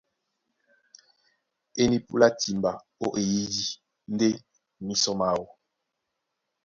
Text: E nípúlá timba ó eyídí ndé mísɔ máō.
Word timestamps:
E 1.81 1.83
nípúlá 1.91 2.27
timba 2.41 2.71
ó 3.05 3.07
eyídí 3.21 3.65
ndé 4.13 4.27
mísɔ 4.85 5.11
máō. 5.19 5.43